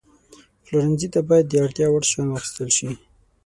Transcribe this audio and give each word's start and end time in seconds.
پلورنځي 0.63 1.07
ته 1.13 1.19
باید 1.27 1.45
د 1.49 1.53
اړتیا 1.63 1.87
وړ 1.91 2.03
شیان 2.09 2.27
واخیستل 2.29 2.69
شي. 2.77 2.89